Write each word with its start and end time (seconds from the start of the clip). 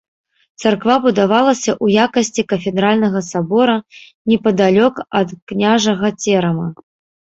Царква 0.61 0.95
будавалася 1.03 1.71
ў 1.83 2.07
якасці 2.07 2.41
кафедральнага 2.55 3.19
сабора 3.31 3.77
непадалёк 4.35 4.95
ад 5.25 5.29
княжага 5.49 6.17
церама. 6.23 6.67